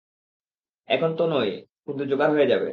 [0.89, 1.49] এখন তো নাই,
[1.85, 2.69] কিন্তু জোগাড় হয়ে যাবে।